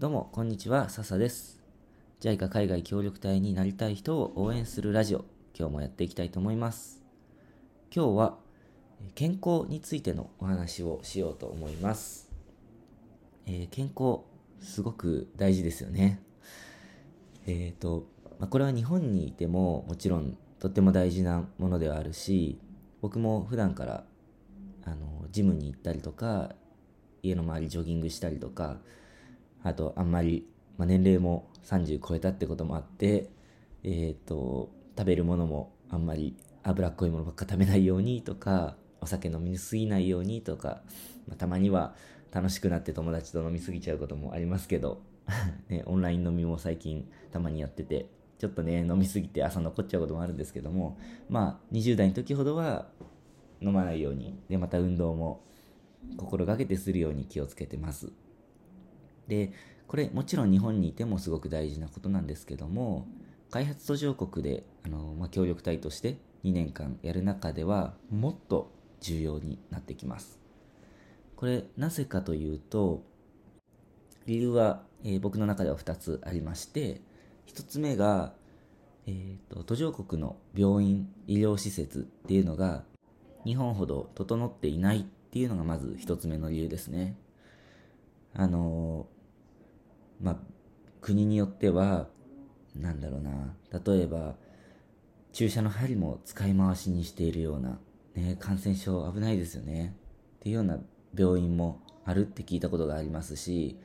[0.00, 1.60] どうも、こんにちは、笹です。
[2.22, 7.02] JICA 海外協力隊になりたい人を応援するラジオ、今日もやっていきたいと思います。
[7.94, 8.38] 今日は、
[9.14, 12.30] 健康についてのお話をしようと思います。
[13.44, 14.20] えー健康、
[14.66, 16.22] すごく大事ですよね。
[17.46, 18.06] えっ、と、
[18.38, 22.58] まあ、これは日本にいてももちろんとっても大事なものではあるし、
[23.02, 24.04] 僕も普段から
[24.84, 26.54] あのジムに行ったりとか、
[27.22, 28.78] 家の周りジョギングしたりとか、
[29.62, 30.46] あとあんまり、
[30.78, 33.28] まあ、年齢も30超えたってこともあって、
[33.82, 40.82] えっ、と、食べるものもあんまり脂っこいものばっか食べないようにとか、お酒飲みすぎないようにとか、
[41.26, 41.94] まあ、たまには
[42.32, 45.02] 楽しくなって友達と飲みすぎちゃうこともありますけど、
[45.68, 48.06] ね、オンライン飲みも最近たまにやってて、
[48.38, 52.88] ちょっとね、飲みすぎて朝残っちゃうこともあるんですけども、まあ、20代の時ほどは
[53.60, 55.44] 飲まないように、で、また運動も
[56.16, 58.12] 心がけてするように気をつけてます。
[59.30, 59.52] で、
[59.86, 63.06] これもちろん日本にいてもすごく大事なことなんですけども、
[63.50, 70.40] 開発途上国であの、まあ、協力隊として2年間やる中ではもっと重要になってきます。
[71.36, 73.04] これなぜかというと、
[74.26, 77.00] 理由は、えー僕の中では2つありまして、
[77.46, 78.34] 1つ目が、
[79.06, 82.82] えーと途上国の病院、医療施設っていうのが
[83.44, 87.16] 日本ほど整っていないっていうのがまず1つ目の理由ですね。
[88.34, 89.19] あのー
[90.20, 90.36] まあ、
[91.00, 92.08] 国によっては、
[92.76, 94.36] なんだろうな、例えば、
[95.32, 97.78] 注射の針も使い回しにしているような、
[98.14, 99.96] ね、感染症危ないですよね。
[100.38, 100.78] っていうような
[101.16, 103.78] 病院もあるって聞いたことがありますし、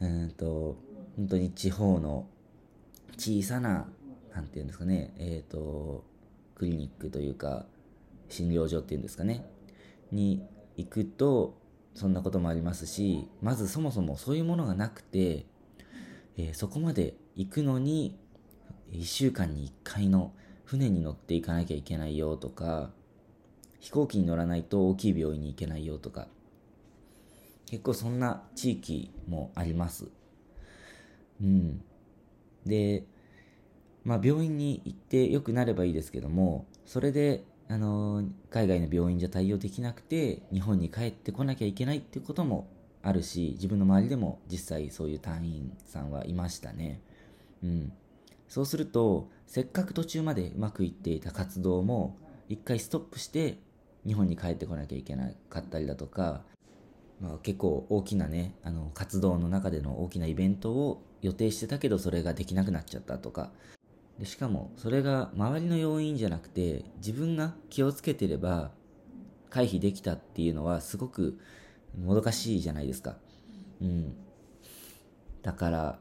[0.00, 0.76] うんと、
[1.16, 2.26] 本当に地方の
[3.16, 3.88] 小さな、
[4.34, 6.04] なんていうんですかね、えっ、と、
[6.54, 7.66] クリニックというか、
[8.28, 9.44] 診療所っていうんですかね、
[10.10, 10.42] に
[10.76, 11.58] 行くと、
[11.94, 15.46] そんなこともありますし、まずそもそもそういうものがなくて、
[16.36, 18.18] えーそこまで行くのに、
[18.92, 20.32] 1週間に1回の
[20.64, 22.90] 船に乗っていかなきゃいけないよとか、
[23.80, 26.28] 飛行機に乗らないと大きい病院に行けないよとか、
[27.66, 30.08] 結構そんな地域もあります。
[31.40, 31.82] うん。
[32.66, 33.04] で、
[34.04, 42.68] まあ病院に行って良くなればいいですけども、それで、あの海外の病院じゃ対応できなくて、日本に帰ってこなきゃいけないっていうことも
[43.02, 47.00] あるし、自分の周りでも実際そういう隊員さんはいましたね。
[47.62, 47.92] うん。
[48.48, 52.16] そうすると、せっかく途中までうまくいっていた活動も、
[52.48, 53.58] 一回ストップして、
[54.06, 56.42] 日本に帰ってこなきゃいけなかったりだとか、
[57.20, 63.50] まあ、結構大きなね、あの、活動の中での大きなイベントを予定してたけど、それができなくなっちゃったとか。
[64.18, 68.72] でしかも、それが周りの要因じゃなくて、自分が気をつけてれば、
[69.48, 71.38] 回避できたっていうのは、すごく
[71.98, 73.16] もどかしいじゃないですか。
[73.80, 74.14] うん。
[75.42, 75.98] だから、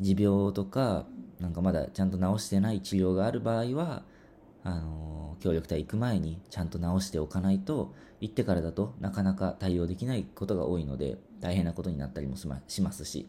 [0.00, 1.06] 持病とか、
[1.40, 4.04] なんかまだちゃんと治してない治療がある場合は、
[4.62, 12.48] あの協力隊行く前にちゃんと治しておかないと、行ってからだとなかなか対応できないことが多いので、大変なことになったりもし
[12.82, 13.28] ますし。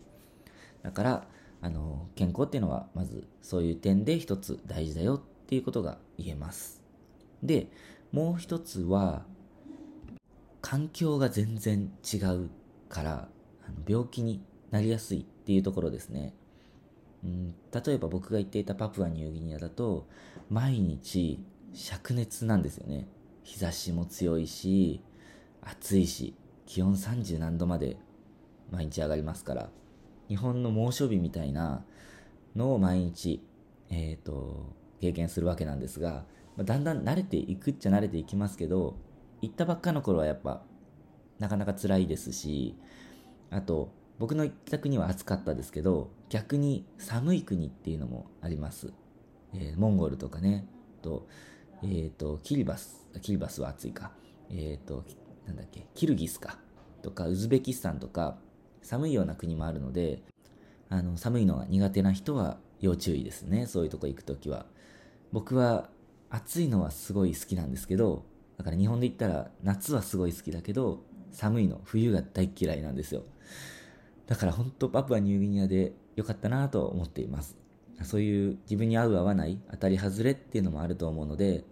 [0.83, 1.27] だから、
[1.61, 6.81] あの健康っていうのは、まずそういう点で一つ大事だよっていうことが言えます。
[7.43, 7.67] で、
[8.11, 9.25] もう一つは、
[10.65, 12.49] 環境が全然違う
[12.89, 13.29] から、
[13.67, 16.33] あの病気になりやすいっていうところですね。
[17.23, 20.07] うん、例えば僕が言っていたパプアニューギニアだと
[20.49, 21.39] 毎日
[21.75, 23.07] 灼熱なんですよね
[23.43, 25.01] 日差しも強いし
[25.61, 26.35] 暑いし
[26.67, 27.97] 気温30何度まで
[28.71, 29.69] 毎日上がりますから
[30.27, 31.83] 日本の猛暑日みたいな
[32.55, 33.41] のを毎日、
[33.89, 36.25] えー、と経験するわけなんですが、
[36.57, 38.97] まだんだん慣れていくっちゃ慣れていきますけど
[39.41, 40.63] 行ったばっかの頃はやっぱ
[41.39, 42.75] なかなか辛いですし
[43.49, 48.93] あと僕の行った国は暑かったですけど逆に寒い国っていうのもあります、
[49.53, 50.67] えーモンゴルとかね
[51.01, 51.27] と,、
[51.83, 54.11] えー、とキリバスキリバスは暑いか。
[54.49, 55.03] えっ、と
[55.45, 56.57] なんだっけキルギスか。
[57.01, 58.37] とかウズベキスタンとか
[58.81, 60.23] 寒いような国もあるので
[60.89, 63.67] あの寒いのが苦手な人は要注意ですね。
[63.67, 64.65] そういうとこ行くときは。
[65.31, 65.89] 僕は
[66.29, 68.25] 暑いのはすごい好きなんですけど
[68.57, 73.23] だから日本で言ったら夏はすごい好きだけど寒いの冬が大嫌いなんですよ
[74.27, 77.57] だから本当パプアニューギニアで良かったなと思っています。
[78.03, 81.63] そういう自分に合う合わない当たり外れっていうのもあると思うので、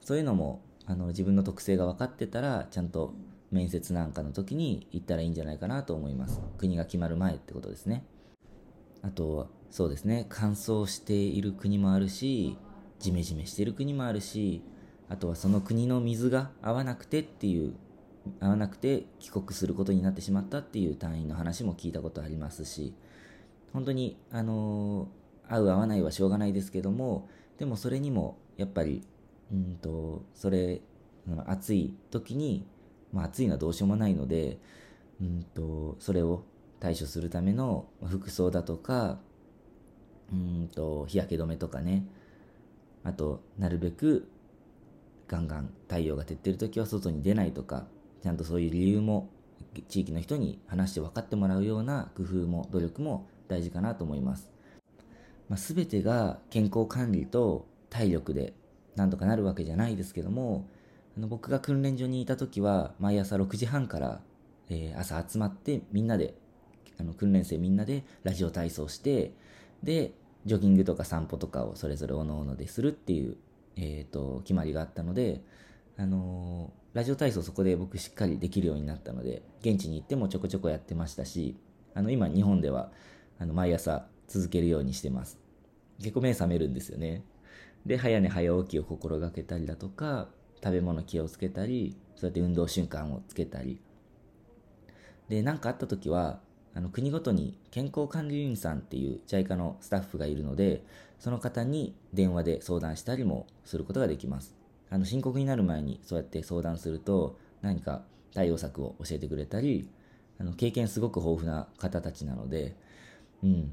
[0.00, 3.14] そういうのもあの自分の特性が分かってたら、ちゃんと
[3.50, 6.40] 面接なんかの時に行ったらいいんじゃないかなと思います。
[6.58, 8.04] 国が決まる前ってことですね。
[9.02, 12.58] あと、そうですね、乾燥している国もあるし、
[12.98, 14.62] ジメジメしている国もあるし、
[15.10, 17.74] あとはその国の水が合わなくてっていう
[18.40, 22.94] 合わなくて帰国することになってしまったっていう隊員の話も聞いたことありますし
[23.72, 27.28] 本当に、あのー、合う合わないはしょうがないですけども、
[27.58, 29.02] でもそれにも、やっぱり、
[29.52, 30.80] うんと、それ、
[31.46, 32.66] 暑い時に、
[33.12, 34.58] まあ暑いのはどうしようもないので、
[35.20, 36.44] うんと、それを
[36.80, 39.18] 対処するための服装だとか、
[40.32, 42.06] うんと、日焼け止めとかね、
[43.04, 44.28] あと、なるべく、
[45.30, 47.86] ガンガン太陽が照ってる時は外に出ないとか、
[48.20, 49.30] ちゃんとそういう理由も
[49.88, 54.50] 地域の人に話して分かってもらうような工夫も努力も大事かなと思います。
[55.48, 58.54] まあ、全てが健康管理と体力で
[58.96, 60.68] なんとかなるわけじゃないですけども、
[61.16, 64.20] あの僕が訓練所にいた時は毎朝6時半から、
[64.68, 66.34] えー、朝集まってみんなで、
[66.98, 69.32] あの訓練生みんなでラジオ体操して、
[69.84, 70.12] で、
[70.44, 73.36] ジョギングとか散歩とかをそれぞれおのおのでするっていう、
[73.76, 75.40] えーと、決まりがあったので、
[75.96, 81.56] あのー、ラジオ体操そこで僕しっかりできるようになったので、現地に行ってもちょこちょこやってましたし、
[81.94, 82.90] あの今日本では
[83.38, 85.38] あの毎朝続けるようにしてます。
[85.98, 87.22] 結構目覚めるんですよね。
[87.86, 90.28] で、早寝早起きを心がけたりだとか、
[90.62, 93.80] 食べ物気をつけたり、そうやって運動習慣をつけたり。
[95.28, 96.40] で、何かあった時は、
[96.74, 100.84] あの国ごとに健康管理員さんっていう JICA のスタッフがいるので、
[101.18, 104.56] その方に電話で相談したりもすることができます。
[104.90, 108.02] あの深刻になる前にそうやって相談すると何か
[108.34, 109.88] 対応策を教えてくれたり、
[110.38, 112.76] あの経験すごく豊富な方たちなので、
[113.42, 113.72] うん、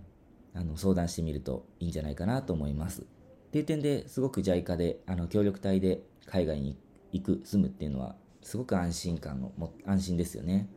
[0.54, 3.02] あの相談してみるといいんじゃないかなと思います。
[3.02, 3.06] っ
[3.52, 6.78] ていう点ですごく JICA であの協力隊で海外に
[7.12, 10.70] 行く住むっていうのはすごく安心感のも安心ですよね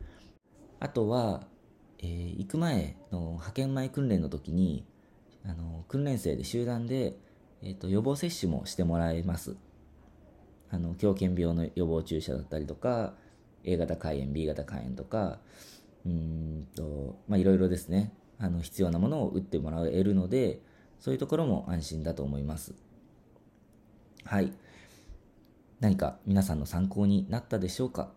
[0.78, 1.46] あとは、
[2.02, 4.84] えー、行く前の派遣前訓練の時に
[5.44, 7.16] あの訓練生で集団で、
[7.62, 9.56] えーと、予防接種もしてもらえます
[10.70, 13.14] あの狂犬病の予防注射だったりとか
[13.64, 15.38] A 型肝炎 B 型肝炎とか
[16.06, 20.60] うんとまあいろいろですねあの必要なものを打ってもらえるので
[20.98, 22.74] そういうところも安心だと思います。
[24.24, 24.52] はい。
[25.80, 28.12] 何か皆さんの参考になったでしょうか？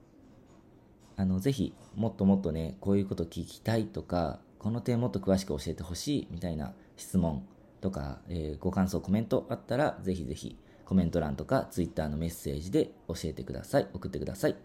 [1.15, 7.45] あの、ぜひ、もっともっとね、こういうこと聞きたいとか、この点もっと詳しく教えてほしいみたいな質問
[7.81, 13.88] とか、えー、ご感想、コメントあったら、ぜひぜひコメント欄とか Twitter のメッセージで教えてください。
[13.94, 14.56] 送ってください。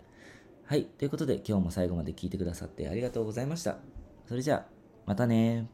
[0.64, 0.84] はい。
[0.84, 3.78] ということで、今日も最後まで聞いてくださってありがとうございました。
[4.26, 4.66] それじゃあ、
[5.06, 5.68] またね